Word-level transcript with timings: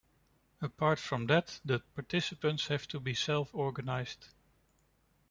Apart 0.61 0.97
from 0.97 1.27
that, 1.27 1.61
the 1.63 1.77
participants 1.93 2.65
have 2.69 2.87
to 2.87 2.99
be 2.99 3.13
self 3.13 3.53
organized. 3.53 4.29